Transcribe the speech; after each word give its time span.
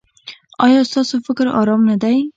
ایا 0.65 0.81
ستاسو 0.89 1.15
فکر 1.27 1.45
ارام 1.59 1.81
نه 1.89 1.95
دی؟ 2.01 2.17